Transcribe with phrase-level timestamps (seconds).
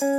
[0.00, 0.12] Patris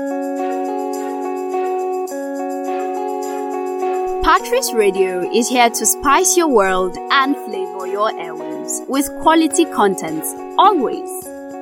[4.73, 10.21] Radio is here to spice your world and flavor your airwaves with quality content
[10.57, 11.09] always.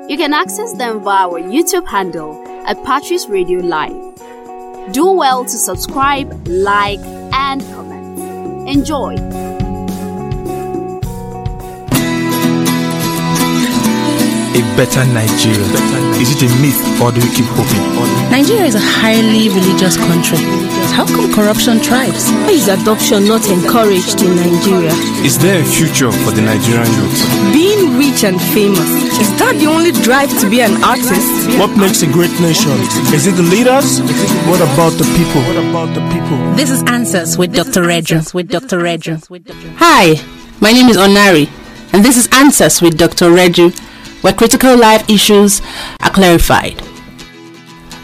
[0.09, 4.15] You can access them via our YouTube handle at Patris Radio Live.
[4.93, 7.01] Do well to subscribe, like,
[7.33, 8.67] and comment.
[8.67, 9.36] Enjoy!
[14.57, 15.61] A better Nigeria?
[16.17, 17.77] Is it a myth or do we keep hoping?
[18.33, 20.41] Nigeria is a highly religious country.
[20.97, 22.25] How come corruption thrives?
[22.49, 24.93] Why is adoption not encouraged in Nigeria?
[25.21, 27.21] Is there a future for the Nigerian youth?
[27.53, 28.89] Being rich and famous,
[29.21, 31.29] is that the only drive to be an artist?
[31.61, 32.73] What makes a great nation?
[33.13, 34.01] Is it the leaders?
[34.49, 35.41] What about the people?
[35.45, 36.37] What about the people?
[36.57, 37.83] This is Answers with Dr.
[37.85, 38.25] Redra.
[38.33, 38.79] With Dr.
[38.81, 39.21] Redra.
[39.77, 40.17] Hi,
[40.61, 41.45] my name is Onari,
[41.93, 43.29] and this is Answers with Dr.
[43.29, 43.69] Redra,
[44.21, 45.61] where critical life issues
[46.01, 46.81] are clarified.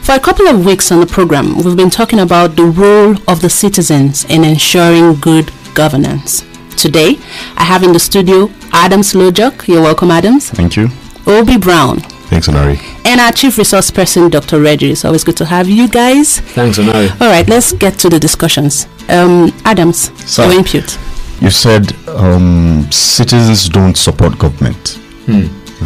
[0.01, 3.41] For a couple of weeks on the program, we've been talking about the role of
[3.41, 6.43] the citizens in ensuring good governance.
[6.75, 7.17] Today,
[7.55, 9.67] I have in the studio Adams Lojok.
[9.67, 10.49] You're welcome, Adams.
[10.49, 10.89] Thank you.
[11.25, 11.99] Obi Brown.
[12.29, 12.79] Thanks, Onari.
[13.05, 14.59] And our chief resource person, Dr.
[14.59, 14.91] Reggie.
[14.91, 16.39] It's always good to have you guys.
[16.39, 17.09] Thanks, Onari.
[17.21, 18.87] All right, let's get to the discussions.
[19.07, 20.45] Um, Adams, Sir.
[20.45, 20.97] your input.
[21.41, 24.99] You said um, citizens don't support government.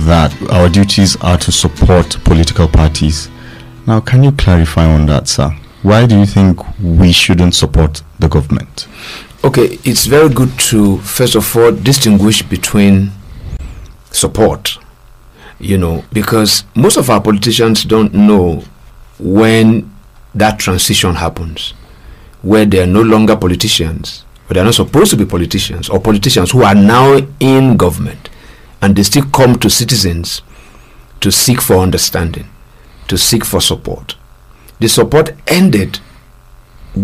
[0.05, 3.29] That our duties are to support political parties.
[3.85, 5.49] Now, can you clarify on that, sir?
[5.81, 8.87] Why do you think we shouldn't support the government?
[9.43, 13.11] Okay, it's very good to first of all distinguish between
[14.11, 14.77] support,
[15.59, 18.63] you know, because most of our politicians don't know
[19.19, 19.93] when
[20.35, 21.73] that transition happens,
[22.41, 26.51] where they are no longer politicians, but they're not supposed to be politicians, or politicians
[26.51, 28.26] who are now in government,
[28.81, 30.41] and they still come to citizens
[31.21, 32.47] to seek for understanding,
[33.07, 34.15] to seek for support.
[34.79, 35.99] The support ended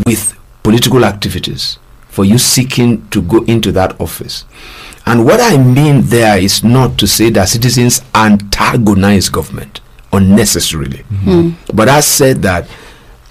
[0.05, 1.79] with political activities
[2.09, 4.45] for you seeking to go into that office.
[5.05, 10.99] And what I mean there is not to say that citizens antagonize government unnecessarily.
[10.99, 11.51] Hmm.
[11.73, 12.67] But I said that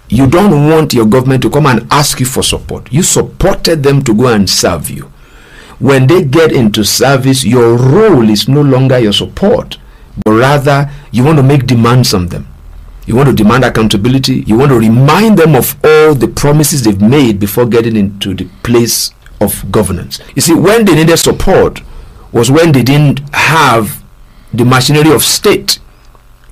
[0.09, 2.93] you don't want your government to come and ask you for support.
[2.93, 5.12] You supported them to go and serve you.
[5.83, 9.79] When they get into service, your role is no longer your support,
[10.25, 12.47] but rather you want to make demands on them.
[13.05, 14.45] You want to demand accountability.
[14.47, 18.45] You want to remind them of all the promises they've made before getting into the
[18.63, 19.11] place
[19.41, 20.21] of governance.
[20.37, 21.81] You see, when they needed support
[22.31, 24.05] was when they didn't have
[24.55, 25.81] the machinery of state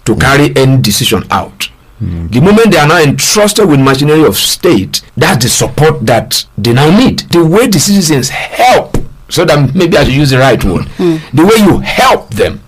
[0.07, 1.71] to carry any decision out.
[2.03, 2.33] Mm.
[2.33, 6.73] The moment they are now entrusted with machinery of state, that's the support that they
[6.73, 7.21] now need.
[7.31, 8.97] The way the citizens help,
[9.31, 11.17] so that maybe I should use the right word, hmm.
[11.35, 12.61] the way you help them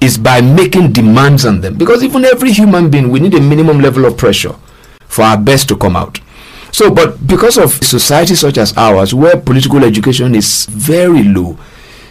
[0.00, 1.76] is by making demands on them.
[1.76, 4.54] Because even every human being, we need a minimum level of pressure
[5.06, 6.20] for our best to come out.
[6.72, 11.58] So, but because of society such as ours, where political education is very low,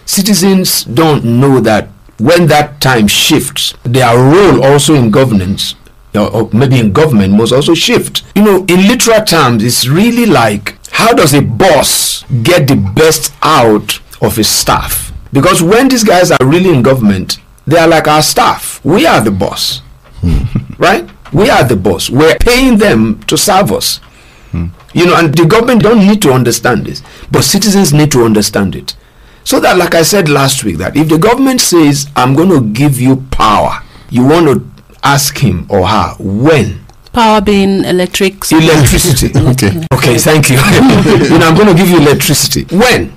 [0.06, 5.76] citizens don't know that when that time shifts, their role also in governance,
[6.16, 8.24] or maybe in government, must also shift.
[8.36, 13.34] You know, in literal terms, it's really like how does a boss get the best
[13.42, 15.12] out of his staff?
[15.34, 18.84] Because when these guys are really in government, they are like our staff.
[18.84, 19.80] We are the boss,
[20.22, 20.46] hmm.
[20.78, 21.10] right?
[21.34, 22.10] We are the boss.
[22.10, 23.98] We're paying them to serve us.
[24.52, 24.68] Hmm.
[24.94, 28.76] You know, and the government don't need to understand this, but citizens need to understand
[28.76, 28.96] it.
[29.44, 32.62] So that, like I said last week, that if the government says, I'm going to
[32.74, 36.86] give you power, you want to ask him or her when?
[37.18, 38.36] Power being electric.
[38.52, 39.32] Electricity.
[39.52, 39.88] Okay.
[39.92, 40.56] Okay, thank you.
[41.34, 42.64] you know, I'm going to give you electricity.
[42.76, 43.12] When?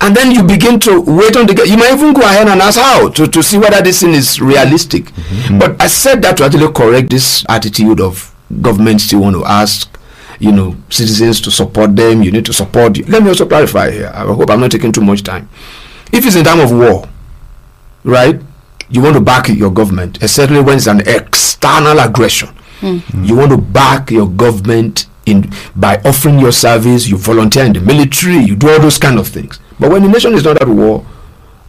[0.00, 1.54] And then you begin to wait on the.
[1.54, 4.12] gu- You might even go ahead and ask how to, to see whether this thing
[4.14, 5.04] is realistic.
[5.04, 5.58] Mm-hmm.
[5.60, 9.88] But I said that to actually correct this attitude of government still want to ask,
[10.40, 12.24] you know, citizens to support them.
[12.24, 12.96] You need to support.
[12.98, 13.04] You.
[13.04, 14.10] Let me also clarify here.
[14.12, 15.48] I hope I'm not taking too much time.
[16.12, 17.08] If it's in time of war,
[18.02, 18.40] right?
[18.90, 22.48] You want to back your government, especially when it's an external aggression.
[22.80, 22.98] Hmm.
[23.24, 27.08] You want to back your government in by offering your service.
[27.08, 28.36] You volunteer in the military.
[28.38, 29.58] You do all those kind of things.
[29.78, 31.04] But when the nation is not at war,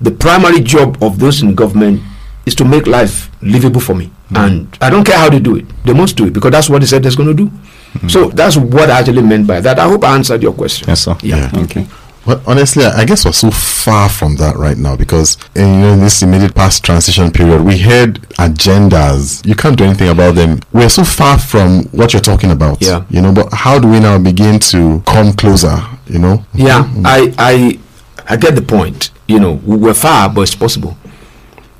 [0.02, 2.02] the primary job of those in government
[2.46, 4.06] is to make life livable for me.
[4.30, 4.38] Hmm.
[4.38, 5.66] And I don't care how they do it.
[5.84, 7.48] They must do it because that's what they said they're going to do.
[7.48, 8.08] Hmm.
[8.08, 9.80] So that's what I actually meant by that.
[9.80, 10.88] I hope I answered your question.
[10.88, 11.16] Yes, sir.
[11.24, 11.52] Yeah.
[11.56, 11.88] Okay.
[12.26, 15.94] Well, honestly, I guess we're so far from that right now because uh, you know
[15.94, 19.46] in this immediate past transition period, we had agendas.
[19.48, 20.60] You can't do anything about them.
[20.74, 22.82] We're so far from what you're talking about.
[22.82, 23.04] Yeah.
[23.10, 25.78] You know, but how do we now begin to come closer?
[26.08, 26.44] You know.
[26.54, 27.04] Yeah, Mhm.
[27.06, 27.80] I, I,
[28.28, 29.12] I get the point.
[29.28, 30.98] You know, we- we're far, but it's possible.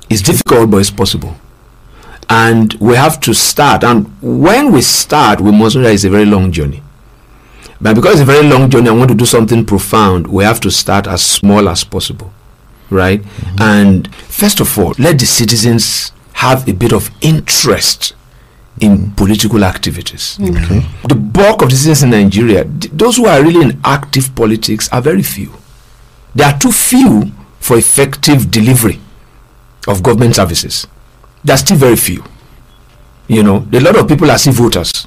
[0.08, 1.36] It's difficult, but it's possible.
[2.32, 3.82] and we have to start.
[3.82, 6.80] And when we start, we must that it's a very long journey.
[7.80, 10.26] But because it's a very long journey, I want to do something profound.
[10.26, 12.32] We have to start as small as possible,
[12.90, 13.22] right?
[13.22, 13.62] Mm-hmm.
[13.62, 18.14] And first of all, let the citizens have a bit of interest
[18.80, 20.36] in political activities.
[20.40, 21.06] Mm-hmm.
[21.08, 24.88] The bulk of the citizens in Nigeria, th- those who are really in active politics,
[24.92, 25.52] are very few.
[26.34, 29.00] There are too few for effective delivery
[29.88, 30.86] of government services.
[31.44, 32.24] There are still very few.
[33.28, 35.06] You know, a lot of people are still voters.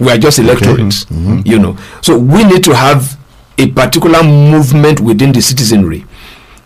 [0.00, 1.04] We are just electorates.
[1.06, 1.38] Mm-hmm.
[1.38, 1.48] Mm-hmm.
[1.48, 3.18] You know, so we need to have
[3.58, 6.04] a particular movement within the citizenry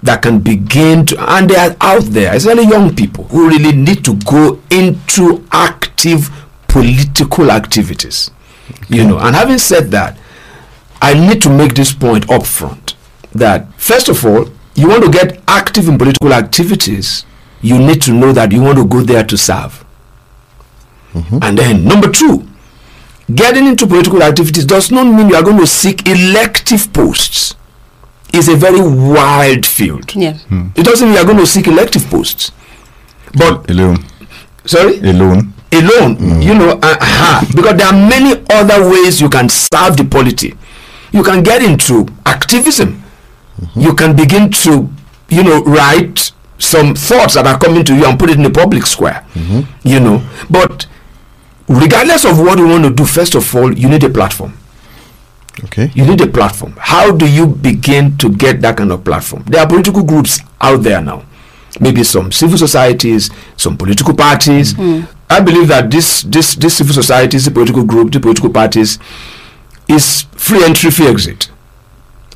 [0.02, 4.04] that can begin to, and they are out there, especially young people who really need
[4.04, 6.30] to go into active
[6.68, 8.30] political activities.
[8.88, 10.18] You know, and having said that,
[11.02, 12.94] I need to make this point up front
[13.34, 17.24] that first of all, you want to get active in political activities,
[17.62, 19.84] you need to know that you want to go there to serve.
[21.12, 21.38] Mm-hmm.
[21.42, 22.46] And then number two,
[23.34, 27.54] getting into political activities does not mean you are going to seek elective posts.
[28.32, 30.14] It's a very wide field.
[30.14, 30.36] Yeah.
[30.74, 32.52] It doesn't mean you are going to seek elective posts.
[33.36, 34.04] But Alone.
[34.64, 35.52] sorry, Alone.
[35.72, 40.04] alone, you know, uh, uh, because there are many other ways you can serve the
[40.04, 40.54] polity.
[41.12, 43.02] You can get into activism.
[43.74, 44.88] You can begin to,
[45.28, 48.50] you know, write some thoughts that are coming to you and put it in the
[48.50, 49.24] public square.
[49.82, 50.86] You know, but
[51.68, 54.56] regardless of what you want to do, first of all, you need a platform.
[55.64, 55.90] Okay.
[55.94, 56.74] You need a platform.
[56.78, 59.44] How do you begin to get that kind of platform?
[59.46, 61.24] There are political groups out there now.
[61.80, 64.74] Maybe some civil societies, some political parties.
[64.74, 65.12] Mm-hmm.
[65.28, 68.98] I believe that this this this civil societies, the political group, the political parties,
[69.88, 71.50] is free entry, free exit.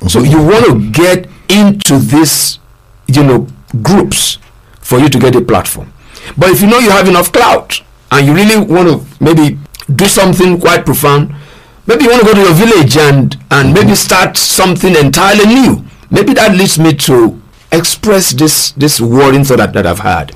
[0.07, 2.59] So you want to get into this,
[3.07, 3.47] you know,
[3.81, 4.39] groups
[4.79, 5.93] for you to get a platform.
[6.37, 9.57] But if you know you have enough clout and you really want to maybe
[9.95, 11.33] do something quite profound,
[11.87, 15.85] maybe you want to go to your village and and maybe start something entirely new.
[16.09, 17.41] Maybe that leads me to
[17.71, 20.35] express this this worrying thought that, that I've had.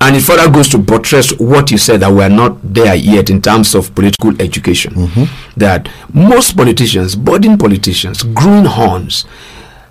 [0.00, 3.40] And it further goes to buttress what you said that we're not there yet in
[3.40, 4.92] terms of political education.
[4.92, 5.58] Mm-hmm.
[5.58, 9.24] That most politicians, budding politicians, greenhorns,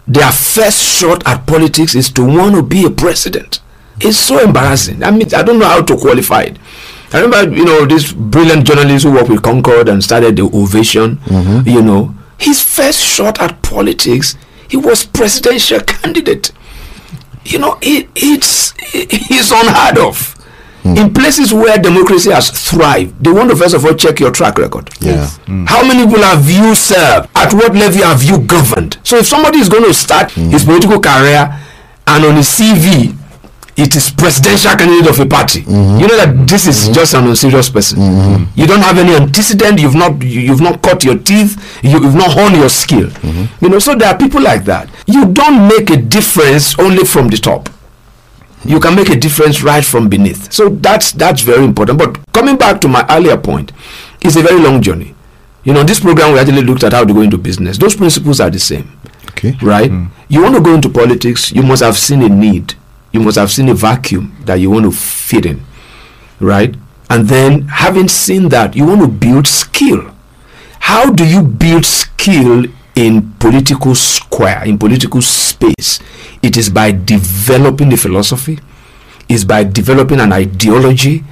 [0.08, 3.60] their first shot at politics is to want to be a president.
[4.00, 5.04] It's so embarrassing.
[5.04, 6.58] I mean, I don't know how to qualify it.
[7.14, 11.18] I remember, you know, this brilliant journalist who worked with Concord and started the Ovation.
[11.18, 11.70] Mm-hmm.
[11.70, 14.36] You know, his first shot at politics,
[14.68, 16.52] he was presidential candidate.
[17.46, 20.34] You know, it, it's it's unheard of.
[20.82, 20.98] Hmm.
[20.98, 24.58] In places where democracy has thrived, they want to first of all check your track
[24.58, 24.90] record.
[25.00, 25.28] Yeah.
[25.46, 25.66] Hmm.
[25.66, 27.30] How many people have you served?
[27.36, 28.98] At what level have you governed?
[29.04, 30.50] So if somebody is going to start hmm.
[30.50, 31.58] his political career
[32.08, 33.16] and on his CV
[33.76, 36.00] it is presidential candidate of a party, mm-hmm.
[36.00, 36.94] you know that this is mm-hmm.
[36.94, 38.00] just an unserious person.
[38.00, 38.60] Mm-hmm.
[38.60, 39.80] You don't have any antecedent.
[39.80, 41.58] You've not you, you've not cut your teeth.
[41.84, 43.10] You, you've not honed your skill.
[43.62, 44.90] You know, so there are people like that.
[45.08, 47.70] You don't make a difference only from the top
[48.66, 50.52] you can make a difference right from beneath.
[50.52, 51.98] So that's that's very important.
[52.00, 53.72] But coming back to my earlier point,
[54.22, 55.16] it's a very long journey.
[55.64, 57.78] You know, this program we actually looked at how to go into business.
[57.78, 58.92] Those principles are the same,
[59.30, 59.58] Okay.
[59.62, 59.90] right?
[59.90, 60.10] Mm.
[60.28, 62.74] You want to go into politics, you must have seen a need,
[63.14, 65.62] you must have seen a vacuum that you want to fit in,
[66.40, 66.76] right?
[67.10, 70.12] And then having seen that, you want to build skill.
[70.80, 72.66] How do you build skill
[72.96, 76.00] in political square, in political space?
[76.42, 78.60] It is by developing the philosophy,
[79.30, 81.24] is by developing an ideology,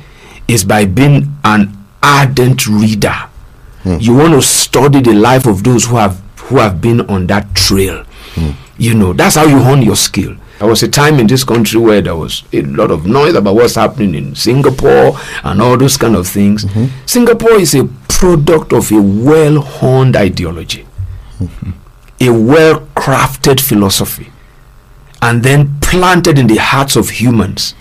[0.48, 3.16] is by being an ardent reader.
[3.84, 3.98] Hmm.
[4.00, 7.54] You want to study the life of those who have who have been on that
[7.56, 8.04] trail.
[8.36, 8.52] Hmm.
[8.78, 10.36] You know, that's how you hone your skill.
[10.62, 13.56] There was a time in this country where there was a lot of noise about
[13.56, 16.66] what's happening in Singapore and all those kind of things.
[16.66, 16.86] Mm-hmm.
[17.08, 20.86] Singapore is a product of a well honed ideology,
[22.20, 24.32] a well crafted philosophy,
[25.20, 27.74] and then planted in the hearts of humans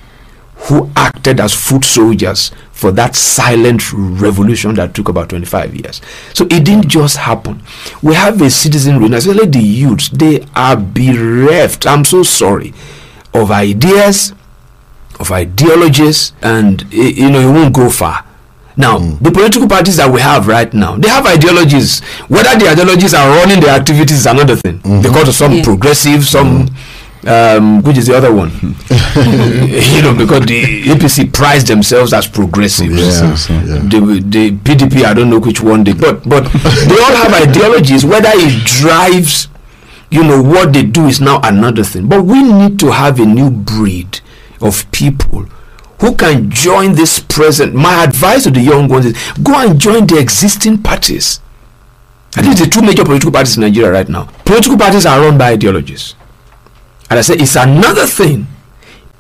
[0.63, 6.01] who acted as foot soldiers for that silent revolution that took about 25 years.
[6.35, 7.63] So it didn't just happen.
[8.03, 12.73] We have a citizenry, and especially the youths, they are bereft, I'm so sorry,
[13.35, 14.33] of ideas,
[15.19, 18.25] of ideologies, and you know, it won't go far.
[18.77, 19.23] Now, hmm.
[19.23, 22.01] the political parties that we have right now, they have ideologies.
[22.29, 24.79] Whether the ideologies are running their activities is another thing.
[24.79, 25.03] Mm-hmm.
[25.03, 25.65] Because of some Yeah.
[25.65, 26.75] progressive, some mm-hmm.
[27.27, 28.51] Um, which is the other one?
[28.91, 32.99] you know, because the APC prize themselves as progressives.
[32.99, 33.35] Yeah.
[33.35, 33.79] so- yeah.
[33.79, 38.05] The, the PDP, I don't know which one they, but but they all have ideologies.
[38.05, 39.49] Whether it drives,
[40.11, 42.09] you know, what they do is now another thing.
[42.09, 44.21] But we need to have a new breed
[44.61, 45.47] of people
[46.01, 47.75] who can join this present.
[47.75, 51.41] My advice to the young ones is go and join the existing parties.
[52.37, 54.25] I think the two major political parties in Nigeria right now.
[54.45, 56.15] Political parties are run by ideologies.
[57.11, 58.47] And I say it's another thing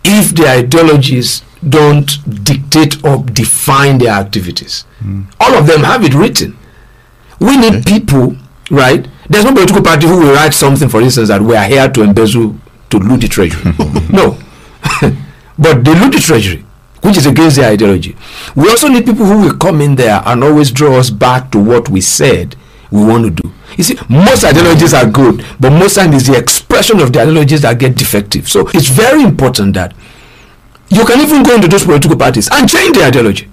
[0.04, 4.82] if the ideologies don't dictate or define their activities.
[5.00, 5.22] Hmm.
[5.40, 6.56] All of them have it written.
[7.40, 7.82] We need eh?
[7.84, 8.36] people,
[8.70, 9.06] right?
[9.28, 12.02] There's no political party who will write something, for instance, that we are here to
[12.02, 12.56] embezzle,
[12.90, 13.72] to loot the treasury.
[14.10, 14.38] no.
[15.58, 16.64] but they loot the treasury,
[17.02, 18.16] which is against their ideology.
[18.54, 21.58] We also need people who will come in there and always draw us back to
[21.58, 22.56] what we said
[22.90, 23.52] we want to do.
[23.76, 27.62] You see, most ideologies are good, but most times it's the expression of the ideologies
[27.62, 28.48] that get defective.
[28.48, 29.94] So it's very important that
[30.88, 33.48] you can even go into those political parties and change the ideology.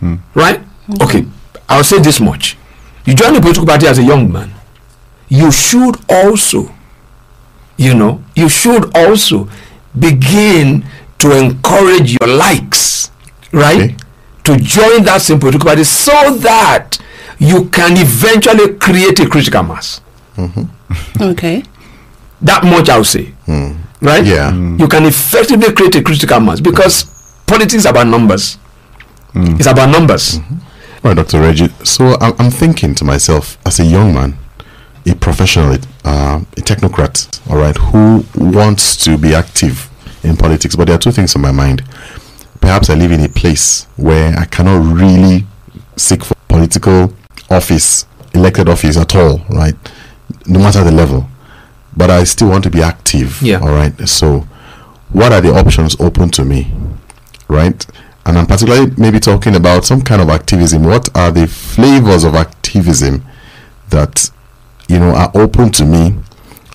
[0.00, 0.16] Hmm.
[0.34, 0.60] Right?
[1.02, 1.26] Okay.
[1.68, 2.56] I'll say this much.
[3.04, 4.52] You join the political party as a young man,
[5.28, 6.72] you should also,
[7.76, 9.48] you know, you should also
[9.98, 10.84] begin
[11.18, 13.10] to encourage your likes,
[13.52, 13.92] right?
[13.92, 13.96] Okay.
[14.44, 16.98] To join that same political party so that
[17.38, 20.00] you can eventually create a critical mass.
[20.36, 21.22] Mm-hmm.
[21.22, 21.62] Okay.
[22.42, 23.32] That much I'll say.
[23.46, 23.76] Mm.
[24.00, 24.24] Right?
[24.24, 24.52] Yeah.
[24.52, 24.78] Mm.
[24.78, 27.04] You can effectively create a critical mass because
[27.46, 28.58] politics is about numbers.
[29.32, 29.58] Mm.
[29.58, 30.38] It's about numbers.
[30.38, 31.06] Mm-hmm.
[31.06, 31.40] Right, Dr.
[31.40, 31.68] Reggie.
[31.84, 34.36] So I'm, I'm thinking to myself, as a young man,
[35.06, 35.74] a professional,
[36.04, 39.88] uh, a technocrat, all right, who wants to be active
[40.24, 41.82] in politics, but there are two things on my mind.
[42.60, 45.46] Perhaps I live in a place where I cannot really
[45.96, 47.12] seek for political
[47.50, 49.74] office, elected office at all, right?
[50.46, 51.26] No matter the level.
[51.96, 53.40] But I still want to be active.
[53.40, 53.60] Yeah.
[53.60, 54.08] All right.
[54.08, 54.40] So,
[55.10, 56.70] what are the options open to me?
[57.48, 57.86] Right?
[58.26, 60.82] And I'm particularly maybe talking about some kind of activism.
[60.82, 63.24] What are the flavors of activism
[63.90, 64.30] that,
[64.88, 66.16] you know, are open to me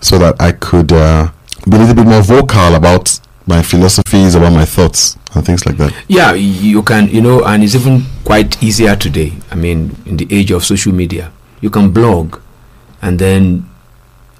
[0.01, 1.29] so that I could uh,
[1.69, 5.77] be a little bit more vocal about my philosophies, about my thoughts, and things like
[5.77, 5.93] that?
[6.07, 9.33] Yeah, you can, you know, and it's even quite easier today.
[9.49, 12.39] I mean, in the age of social media, you can blog,
[13.01, 13.69] and then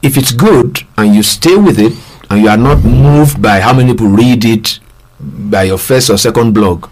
[0.02, 1.94] if it's good and you stay with it,
[2.30, 4.80] and you are not moved by how many people read it
[5.20, 6.90] by your first or second blog,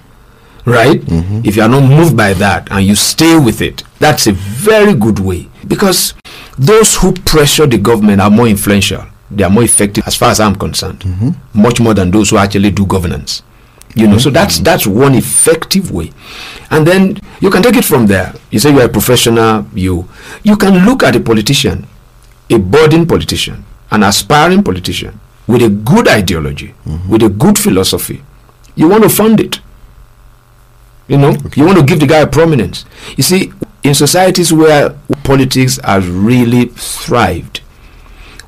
[0.65, 0.99] right?
[0.99, 1.41] Mm-hmm.
[1.45, 4.93] If you are not moved by that and you stay with it, that's a very
[4.93, 6.13] good way because
[6.57, 9.05] those who pressure the government are more influential.
[9.31, 11.61] They are more effective, as far as I'm concerned, mm-hmm.
[11.61, 13.43] much more than those who actually do governance.
[13.95, 14.63] You know, so that's mm-hmm.
[14.63, 16.11] that's one effective way,
[16.69, 18.33] and then you can take it from there.
[18.51, 19.65] You say you are a professional.
[19.73, 20.07] You
[20.43, 21.87] you can look at a politician,
[22.49, 27.09] a budding politician, an aspiring politician with a good ideology, mm-hmm.
[27.09, 28.21] with a good philosophy.
[28.75, 29.59] You want to fund it.
[31.07, 32.85] You know, you want to give the guy a prominence.
[33.17, 34.91] You see, in societies where
[35.23, 37.61] politics has really thrived,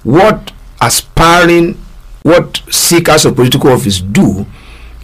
[0.03, 1.77] what aspiring,
[2.23, 4.45] what seekers of political office do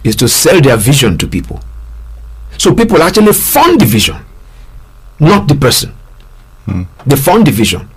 [0.04, 1.60] is to sell their vision to people.
[2.58, 4.16] So people actually fund the vision,
[5.20, 5.90] not the person.
[6.66, 6.82] Hmm.
[7.06, 7.88] They fund the vision.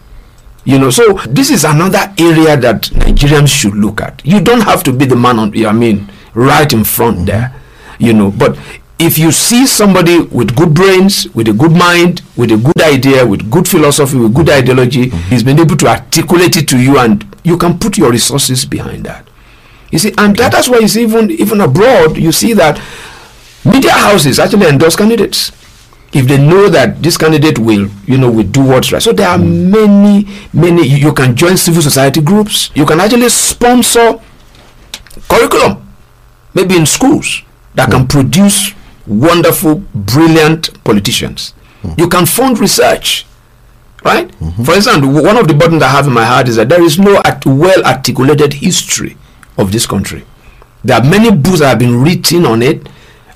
[0.64, 4.22] You know, so this is another area that Nigerians should look at.
[4.24, 7.60] You don't have to be the man on, I mean, right in front there,
[7.98, 8.58] you know, but
[9.02, 13.26] if you see somebody with good brains, with a good mind, with a good idea,
[13.26, 17.26] with good philosophy, with good ideology, he's been able to articulate it to you and
[17.44, 19.28] you can put your resources behind that.
[19.90, 22.80] You see, and that, that's why you see even even abroad, you see that
[23.66, 25.52] media houses actually endorse candidates
[26.14, 29.02] if they know that this candidate will, you know, will do what's right.
[29.02, 29.72] So there are mm.
[29.72, 30.86] many, many.
[30.88, 32.70] You, you can join civil society groups.
[32.76, 34.20] You can actually sponsor
[35.28, 35.88] curriculum,
[36.54, 37.42] maybe in schools
[37.74, 37.94] that mm.
[37.94, 38.74] can produce
[39.08, 41.54] wonderful, brilliant politicians.
[41.82, 41.94] Hmm.
[41.98, 43.26] You can fund research,
[44.04, 44.28] right?
[44.28, 44.64] Mm-hmm.
[44.64, 47.00] For example, one of the burdens I have in my heart is that there is
[47.00, 49.18] no at- well articulated history
[49.58, 50.26] of this country.
[50.84, 52.88] There are many books that have been written on it.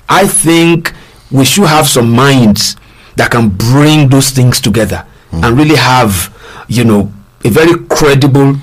[0.08, 0.92] I think
[1.30, 2.76] we should have some minds
[3.16, 5.44] that can bring those things together hmm.
[5.44, 6.32] and really have,
[6.68, 7.12] you know,
[7.44, 8.56] a very credible.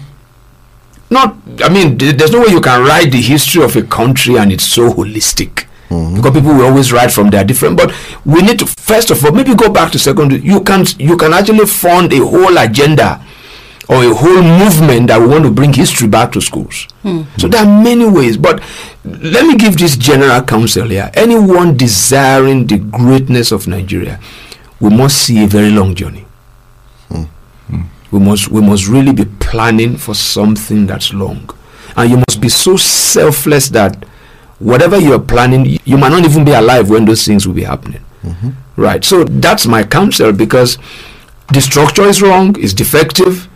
[1.10, 4.38] Not, I mean, th- there's no way you can write the history of a country
[4.38, 5.63] and it's so holistic
[5.94, 6.16] Mm-hmm.
[6.16, 7.78] because people will always write from their different.
[7.78, 7.94] But
[8.26, 10.42] we need to first of all maybe go back to secondary.
[10.42, 13.24] You can you can actually fund a whole agenda
[13.90, 16.88] or a whole movement that we want to bring history back to schools.
[17.04, 17.24] Hmm.
[17.38, 18.62] So there are many ways, but
[19.06, 21.12] let me give this general counsel here.
[21.14, 24.20] Anyone desiring the greatness of Nigeria,
[24.80, 26.26] we must see a very long journey.
[27.10, 27.24] Hmm.
[27.68, 27.82] Hmm.
[28.12, 31.50] We must we must really be planning for something that's long,
[31.96, 34.06] and you must be so selfless that
[34.64, 37.64] whatever you are planning, you might not even be alive when those things will be
[37.64, 38.04] happening.
[38.24, 38.50] Mm-hmm.
[38.76, 39.04] Right.
[39.04, 40.78] So that's my counsel because
[41.54, 43.48] the structure is wrong, it's defective.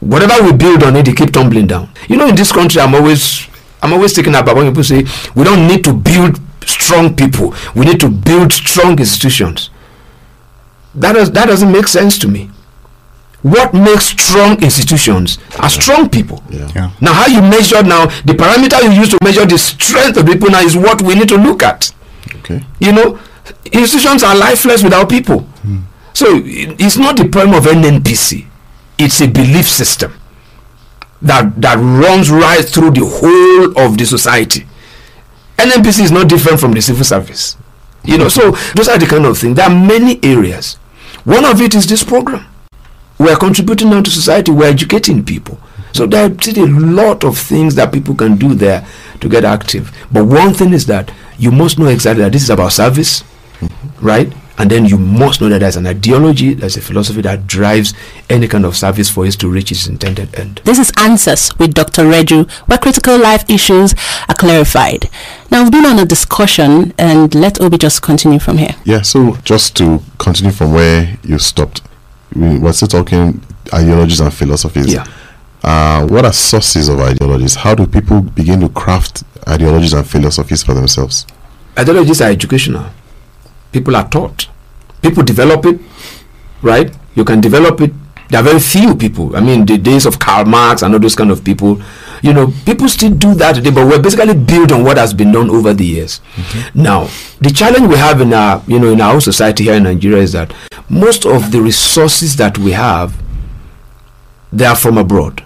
[0.00, 1.90] Whatever we build on it, it keep tumbling down.
[2.08, 3.46] You know, in this country, I'm always
[3.82, 7.54] I'm always taken aback when people say we don't need to build strong people.
[7.74, 9.70] We need to build strong institutions.
[10.94, 12.50] That does that doesn't make sense to me.
[13.42, 16.42] What makes strong institutions are strong people.
[16.48, 16.70] Yeah.
[16.74, 16.90] Yeah.
[17.00, 20.48] Now, how you measure now the parameter you use to measure the strength of people
[20.50, 21.92] now is what we need to look at.
[22.36, 22.64] Okay.
[22.78, 23.18] You know,
[23.72, 25.40] institutions are lifeless without people.
[25.40, 25.80] Hmm.
[26.14, 28.46] So it's not the problem of NNPC.
[28.98, 30.12] It's a belief system
[31.22, 34.66] that that runs right through the whole of the society.
[35.56, 37.56] NNPC is not different from the civil service.
[38.04, 39.56] You know, so those are the kind of things.
[39.56, 40.74] There are many areas.
[41.24, 42.46] One of it is this program.
[43.22, 44.50] We are contributing now to society.
[44.50, 45.56] We are educating people.
[45.92, 48.84] So there are still a lot of things that people can do there
[49.20, 49.96] to get active.
[50.10, 53.22] But one thing is that you must know exactly that this is about service,
[54.00, 54.32] right?
[54.58, 57.94] And then you must know that there's an ideology, there's a philosophy that drives
[58.28, 60.60] any kind of service for it to reach its intended end.
[60.64, 62.08] This is Answers with Dr.
[62.08, 63.94] Reju, where critical life issues
[64.28, 65.08] are clarified.
[65.48, 68.74] Now, we've been on a discussion, and let Obi just continue from here.
[68.84, 71.82] Yeah, so just to continue from where you stopped,
[72.34, 74.92] we were still talking ideologies and philosophies.
[74.92, 75.06] Yeah.
[75.62, 77.54] Uh, what are sources of ideologies?
[77.54, 81.26] How do people begin to craft ideologies and philosophies for themselves?
[81.78, 82.86] ideologies are educational.
[83.70, 84.48] People are taught.
[85.00, 85.80] People develop it,
[86.60, 86.94] right?
[87.14, 87.92] You can develop it.
[88.28, 89.36] There are very few people.
[89.36, 91.80] I mean, the days of Karl Marx and all those kind of people,
[92.22, 95.32] you know, people still do that today, but we're basically built on what has been
[95.32, 96.20] done over the years.
[96.36, 96.82] Mm-hmm.
[96.82, 97.08] Now,
[97.40, 100.32] the challenge we have in our, you know, in our society here in Nigeria is
[100.32, 100.54] that
[100.88, 103.20] most of the resources that we have,
[104.52, 105.38] they are from abroad.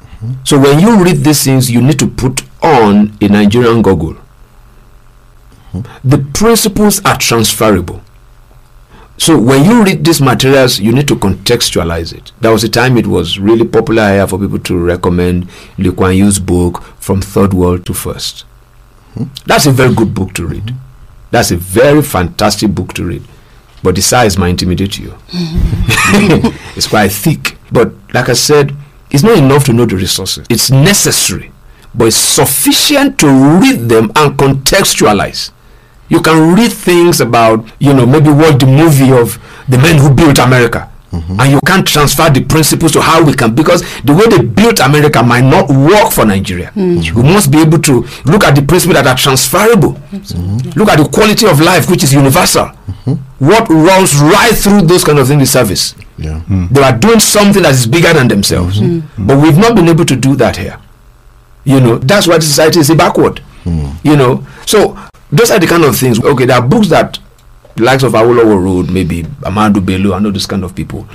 [0.00, 0.32] Mm-hmm.
[0.44, 4.14] So when you read these things, you need to put on a Nigerian goggle
[5.72, 6.08] mm-hmm.
[6.08, 8.02] the principles are transferable.
[9.18, 12.30] So when you read these materials, you need to contextualize it.
[12.40, 16.16] There was a time it was really popular here for people to recommend Lee Kuan
[16.16, 18.42] Yew's book From Third World to First.
[19.14, 19.24] Hmm?
[19.44, 20.72] That's a very good book to read.
[21.32, 23.24] That's a very fantastic book to read.
[23.82, 25.14] But the size might intimidate you.
[26.76, 27.56] it's quite thick.
[27.72, 28.74] But like I said,
[29.10, 30.46] it's not enough to know the resources.
[30.48, 31.50] It's necessary,
[31.94, 35.50] but it's sufficient to read them and contextualize.
[36.08, 40.10] You can read things about, you know, maybe watch the movie of the men who
[40.14, 40.90] built America.
[41.12, 41.40] Mm-hmm.
[41.40, 44.78] And you can't transfer the principles to how we can because the way they built
[44.80, 46.70] America might not work for Nigeria.
[46.76, 47.12] Mm.
[47.14, 49.92] We must be able to look at the principles that are transferable.
[50.76, 52.66] Look at the quality of life which is universal.
[52.66, 53.12] Mm-hmm.
[53.46, 55.94] What runs right through those kind of things is service.
[56.18, 56.40] Yeah.
[56.46, 56.68] Mm.
[56.70, 58.78] They are doing something that is bigger than themselves.
[58.78, 59.22] Mm-hmm.
[59.22, 59.26] Mm.
[59.26, 60.78] But we've not been able to do that here.
[61.64, 63.40] You know, that's why the society is backward.
[64.02, 64.96] You know, so
[65.30, 66.18] those are the kind of things.
[66.22, 67.18] Okay, there are books that
[67.76, 71.06] the likes of Awolowo Road, maybe Ahmadu Bello, and all those kind of people.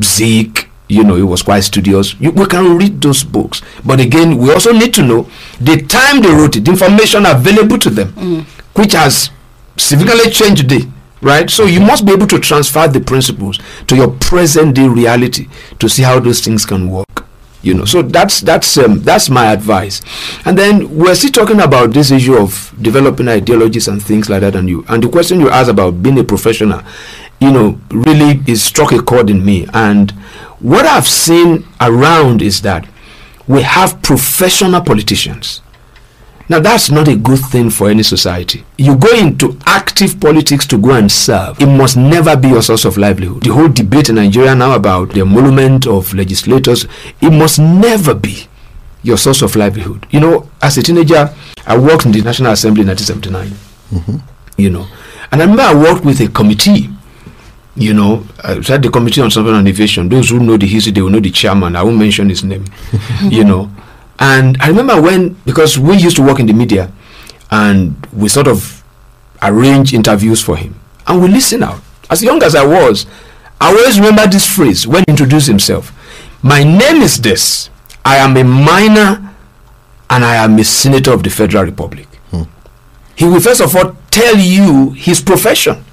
[0.00, 2.14] Zik, you know, he was quite studious.
[2.20, 3.62] You, we can read those books.
[3.84, 5.28] But again, we also need to know
[5.60, 8.44] the time they wrote it, the information available to them, mm.
[8.76, 9.30] which has
[9.76, 10.88] significantly changed today.
[11.20, 15.46] Right, so you must be able to transfer the principles to your present day reality
[15.78, 17.21] to see how those things can work
[17.62, 17.84] you know.
[17.84, 20.00] So that's that's um, that's my advice.
[20.44, 24.54] And then we're still talking about this issue of developing ideologies and things like that.
[24.56, 26.82] And you and the question you asked about being a professional
[27.40, 29.66] you know really is struck a chord in me.
[29.74, 30.12] And
[30.60, 32.88] what i've seen around is that
[33.48, 35.60] we have professional politicians
[36.52, 38.62] now that's not a good thing for any society.
[38.76, 41.58] You go into active politics to go and serve.
[41.58, 43.42] It must never be your source of livelihood.
[43.42, 46.86] The whole debate in Nigeria now about the emolument of legislators,
[47.22, 48.48] it must never be
[49.02, 50.06] your source of livelihood.
[50.10, 51.34] You know, as a teenager,
[51.66, 54.02] I worked in the National Assembly in 1979.
[54.02, 54.60] Mm-hmm.
[54.60, 54.86] You know,
[55.30, 56.90] and I remember I worked with a committee.
[57.76, 60.10] You know, uh, I said the committee on sovereign innovation.
[60.10, 61.76] Those who know the history, they will know the chairman.
[61.76, 62.66] I won't mention his name.
[63.30, 63.70] you know,
[64.18, 66.90] and I remember when, because we used to work in the media,
[67.50, 68.82] and we sort of
[69.42, 71.80] arrange interviews for him, and we listen out.
[72.10, 73.06] As young as I was,
[73.60, 75.92] I always remember this phrase when he introduced himself.
[76.42, 77.70] My name is this.
[78.04, 79.34] I am a miner,
[80.10, 82.06] and I am a senator of the Federal Republic.
[82.30, 82.42] Hmm.
[83.14, 85.84] He will first of all tell you his profession.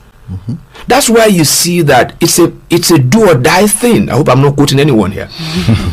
[0.88, 4.10] That's why you see that it's a it's a do or die thing.
[4.10, 5.30] I hope I'm not quoting anyone here.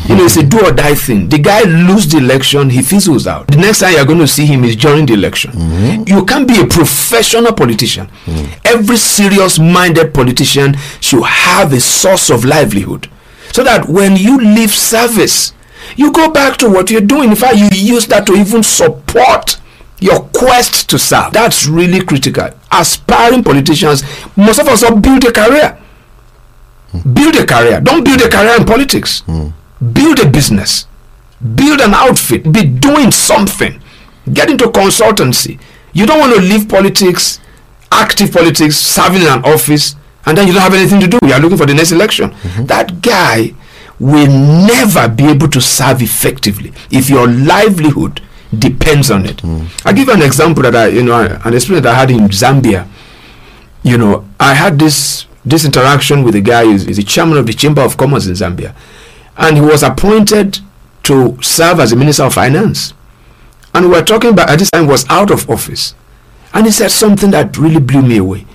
[0.07, 1.29] you know, it's a do or die thing.
[1.29, 3.47] The guy loses the election, he fizzles out.
[3.47, 5.51] The next time you're going to see him is during the election.
[5.51, 6.03] Mm-hmm.
[6.07, 8.07] You can't be a professional politician.
[8.25, 8.59] Mm.
[8.65, 13.09] Every serious-minded politician should have a source of livelihood,
[13.51, 15.53] so that when you leave service,
[15.95, 17.29] you go back to what you're doing.
[17.29, 19.59] In fact, you use that to even support
[19.99, 21.33] your quest to serve.
[21.33, 22.49] That's really critical.
[22.71, 24.03] Aspiring politicians,
[24.35, 25.77] most of us all build a career.
[27.13, 27.81] Build a career.
[27.81, 29.21] Don't build a career in politics.
[29.21, 30.87] Build a business.
[31.55, 32.51] Build an outfit.
[32.51, 33.79] Be doing something
[34.33, 35.59] Get into consultancy.
[35.93, 37.39] You don't want to leave politics,
[37.91, 41.19] active politics, serving in an office, and then you don't have anything to do.
[41.25, 42.31] You are looking for the next election.
[42.31, 42.65] Mm-hmm.
[42.65, 43.53] That guy
[43.99, 48.21] will never be able to serve effectively if your livelihood
[48.57, 49.43] depends on it.
[49.85, 52.29] I'll give you an example that I, you know, an experience that I had in
[52.29, 52.87] Zambia.
[53.83, 57.53] You know, I had this this interaction with a guy who's the chairman of the
[57.53, 58.75] Chamber of Commerce in Zambia,
[59.37, 60.59] and he was appointed
[61.03, 62.93] to serve as the Minister of Finance.
[63.73, 65.95] And we were talking about at this time was out of office,
[66.53, 68.45] and he said something that really blew me away.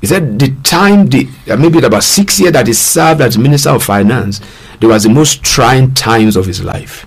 [0.00, 3.70] He said the time, the uh, maybe about six years that he served as Minister
[3.70, 4.40] of Finance,
[4.80, 7.06] there was the most trying times of his life.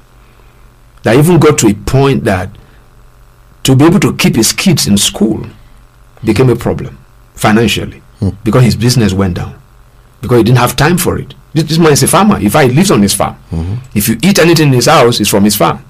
[1.03, 2.49] That even got to a point that
[3.63, 5.45] to be able to keep his kids in school
[6.23, 6.97] became a problem
[7.35, 8.29] financially hmm.
[8.43, 9.59] because his business went down
[10.23, 11.35] because he didn't have time for it.
[11.53, 12.39] This, this man is a farmer.
[12.39, 13.35] If he lives on his farm.
[13.51, 13.75] Mm-hmm.
[13.93, 15.83] If you eat anything in his house, it's from his farm.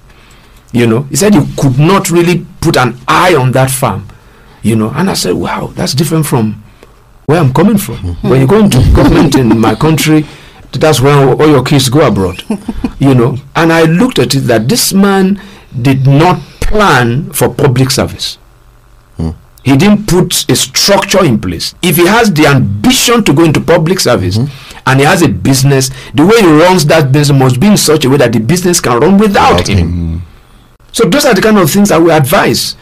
[0.72, 4.08] You know, he said he could not really put an eye on that farm.
[4.62, 6.62] You know, and I said, wow, that's different from
[7.26, 7.96] where I'm coming from.
[7.96, 8.28] Mm-hmm.
[8.28, 10.26] When you go into government in my country,
[10.80, 12.42] that's where all your kids go abroad.
[12.98, 15.40] you know, and I looked at it that this man
[15.80, 18.36] did not plan for public service.
[19.16, 19.30] Hmm.
[19.64, 21.74] He didn't put a structure in place.
[21.82, 24.46] If he has the ambition to go into public service hmm.
[24.86, 28.04] and he has a business, the way he runs that business must be in such
[28.04, 29.88] a way that the business can run without, Without him.
[29.90, 30.18] Hmm.
[30.92, 32.76] So those are the kind of things that we advise.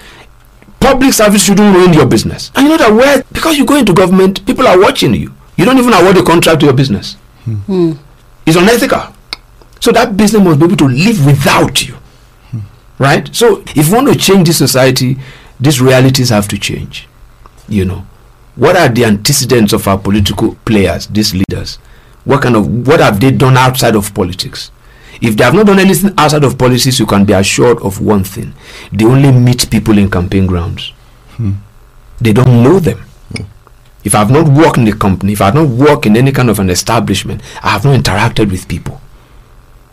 [0.81, 2.51] Public service shouldn't ruin your business.
[2.55, 5.33] And you know that where because you go into government, people are watching you.
[5.57, 7.17] You don't even award a contract to your business.
[7.45, 7.93] Hmm.
[8.47, 9.15] It's unethical.
[9.81, 11.95] So that business must be able to live without you.
[12.51, 12.61] Hmm.
[12.99, 13.35] Right?
[13.35, 15.19] So if you want to change this society,
[15.59, 17.09] these realities have to change.
[17.69, 18.07] You know.
[18.55, 21.77] What are the antecedents of our political players, these leaders?
[22.25, 24.71] What kind of what have they done outside of politics?
[25.21, 28.25] If they have not done anything outside of politics, you can be assured of one
[28.25, 28.55] thing.
[28.93, 30.93] They only meet people in campaign grounds.
[31.37, 31.53] Hmm.
[32.21, 33.03] They don't know them.
[34.05, 36.33] If I have not worked in the company, if I have not worked in any
[36.33, 39.01] kind of an establishment, I have not interacted with people.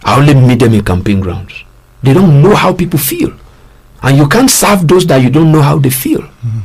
[0.03, 1.63] I only meet them in campaign grounds.
[2.01, 3.33] They don't know how people feel.
[4.01, 6.21] And you can't serve those that you don't know how they feel.
[6.21, 6.59] Mm-hmm.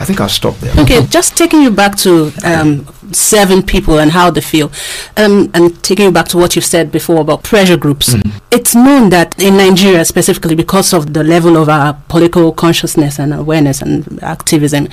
[0.00, 0.72] I think I'll stop there.
[0.82, 4.72] Okay, just taking you back to um, serving people and how they feel,
[5.18, 8.14] um, and taking you back to what you've said before about pressure groups.
[8.50, 13.34] It's known that in Nigeria, specifically because of the level of our political consciousness and
[13.34, 14.88] awareness and activism,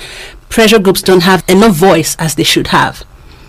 [0.50, 3.02] pressure groups don't have enough voice as they should have.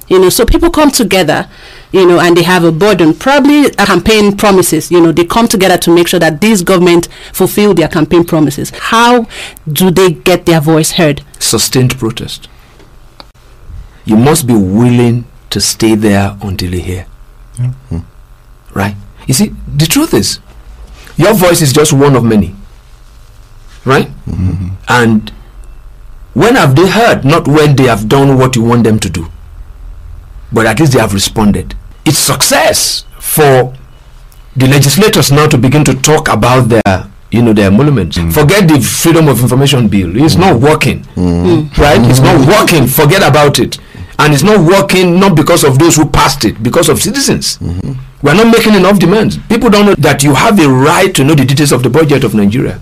[0.08, 1.50] You know, so people come together,
[1.92, 4.92] you know, and they have a burden, probably a campaign promises.
[4.92, 8.72] You know, they come together to make sure that this government fulfill their campaign promises.
[8.76, 9.28] How
[9.68, 11.24] do they get their voice heard?
[11.40, 12.48] Sustained protest.
[14.06, 17.04] You must be willing to stay there until you hear.
[17.58, 18.00] Hmm.
[18.74, 18.96] Right?
[19.28, 20.40] You see, the truth is,
[21.18, 22.56] your voice is just one of many.
[23.84, 24.08] Right?
[24.26, 24.76] Mm-hmm.
[24.88, 25.32] And
[26.34, 27.26] when have they heard?
[27.26, 29.28] Not when they have done what you want them to do.
[30.52, 31.76] But at least they have responded.
[32.10, 33.72] It's success for
[34.56, 38.18] the legislators now to begin to talk about their you know their emoluments.
[38.18, 38.34] Mm.
[38.34, 40.18] Forget the freedom of information bill.
[40.18, 40.62] It's not mm.
[40.70, 41.04] working.
[41.14, 41.78] Mm.
[41.78, 42.02] Right?
[42.10, 42.88] It's not working.
[42.88, 43.78] Forget about it.
[44.18, 47.58] And it's not working not because of those who passed it, because of citizens.
[47.60, 47.94] Mm-hmm.
[48.24, 49.38] We are not making enough demands.
[49.48, 52.24] People don't know that you have a right to know the details of the budget
[52.24, 52.82] of Nigeria.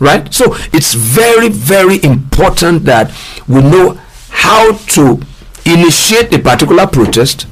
[0.00, 0.34] Right?
[0.34, 3.10] So it's very, very important that
[3.48, 3.94] we know
[4.28, 5.20] how to
[5.64, 7.46] initiate a particular protest,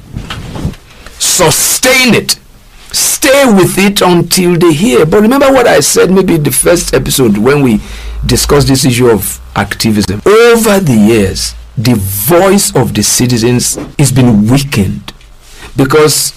[1.23, 2.39] sustain it,
[2.91, 5.05] stay with it until they hear.
[5.05, 7.79] But remember what I said maybe in the first episode when we
[8.25, 10.21] discussed this issue of activism.
[10.25, 15.13] Over the years, the voice of the citizens has been weakened
[15.75, 16.33] because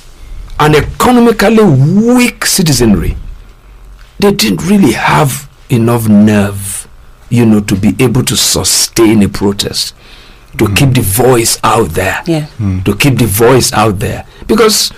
[0.59, 3.15] an economically weak citizenry
[4.19, 6.89] they didn't really have enough nerve
[7.29, 9.95] you know to be able to sustain a protest
[10.57, 10.75] to mm.
[10.77, 12.47] keep the voice out there Yeah.
[12.87, 14.93] to keep the voice out there because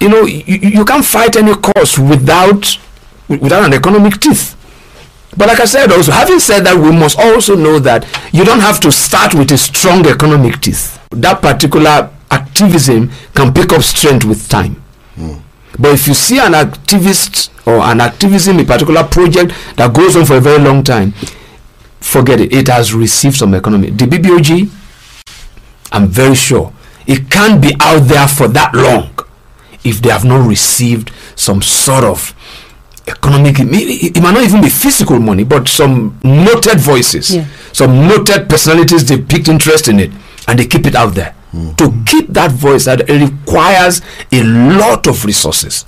[0.00, 2.78] you know you, you can't fight any cause without
[3.28, 4.56] without an economic teeth
[5.36, 8.60] but like I said also, having said that, we must also know that you don't
[8.60, 10.98] have to start with a strong economic teeth.
[11.10, 14.82] That particular activism can pick up strength with time.
[15.14, 15.36] Hmm.
[15.78, 20.24] But if you see an activist or an activism, a particular project that goes on
[20.26, 21.12] for a very long time,
[22.00, 22.52] forget it.
[22.52, 23.90] It has received some economy.
[23.90, 24.68] The BBOG,
[25.92, 26.72] I'm very sure,
[27.10, 29.10] it can't be out there for that long
[29.82, 32.34] if they have not received some sort of
[33.06, 37.46] economic maybe it it might not even be physical money but some noted voices Yeah.
[37.72, 40.10] some noted personalities they picked interest in it
[40.46, 41.72] and they keep it out there hmm.
[41.80, 45.84] to keep that voice that it requires a lot of resources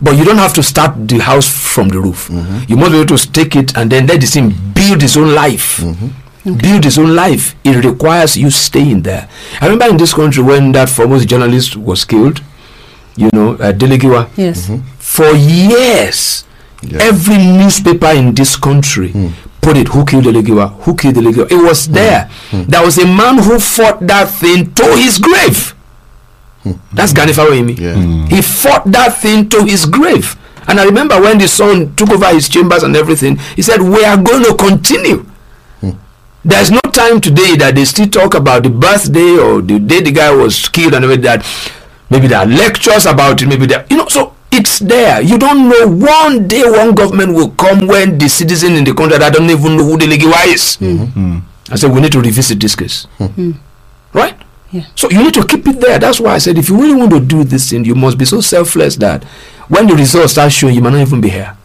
[0.00, 2.28] But you don't have to start the house from the roof.
[2.30, 2.70] Mm-hmm.
[2.70, 5.34] You must be able to take it and then let the thing build its own
[5.34, 5.78] life.
[5.82, 6.08] Mm-hmm.
[6.56, 7.54] Build his own life.
[7.64, 9.28] It requires you staying there.
[9.60, 12.42] I remember in this country when that foremost journalist was killed,
[13.16, 14.28] you know, uh, Dele Giwa.
[14.36, 14.66] Yes.
[14.68, 14.86] Mm-hmm.
[14.98, 16.44] For years,
[16.82, 17.02] Yeah.
[17.02, 19.28] every newspaper in this country hmm.
[19.60, 21.50] put it who killed Dele Giwa, who killed Dele Giwa.
[21.50, 21.92] It was hmm.
[21.94, 22.30] there.
[22.50, 22.62] Hmm.
[22.68, 25.74] There was a man who fought that thing to his grave.
[26.92, 27.78] That's Gani Fawehinmi.
[27.78, 28.26] Yeah.
[28.28, 30.36] He fought that thing to his grave.
[30.66, 34.04] And I remember when the son took over his chambers and everything, he said, We
[34.04, 35.24] are going to continue.
[36.44, 40.12] There's no time today that they still talk about the birthday or the day the
[40.12, 41.44] guy was killed and everything that
[42.10, 45.20] maybe there are lectures about it, maybe there you know, so it's there.
[45.20, 49.18] You don't know one day one government will come when the citizen in the country
[49.18, 50.78] that don't even know who Dele Giwa is.
[50.80, 51.38] Mm-hmm.
[51.70, 53.04] I said we need to revisit this case.
[53.18, 53.26] Hmm.
[53.26, 53.50] Hmm.
[54.14, 54.34] Right?
[54.72, 54.86] Yeah.
[54.94, 55.98] So you need to keep it there.
[55.98, 58.24] That's why I said if you really want to do this thing, you must be
[58.24, 59.22] so selfless that
[59.68, 61.56] when the results start showing, you might not even be here.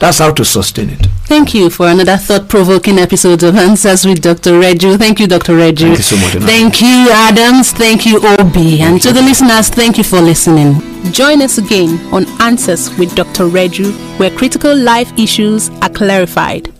[0.00, 1.06] That's how to sustain it.
[1.26, 4.58] Thank you for another thought-provoking episode of Answers with Dr.
[4.58, 4.98] Reju.
[4.98, 5.54] Thank you, Dr.
[5.56, 5.86] Reju.
[5.86, 6.46] Thank you so much, Anna.
[6.46, 7.72] Thank you, Adams.
[7.72, 8.56] Thank you, OB.
[8.80, 10.80] and to the listeners, thank you for listening.
[11.12, 13.46] Join us again on Answers with Dr.
[13.46, 16.72] Reju, where critical life issues are clarified.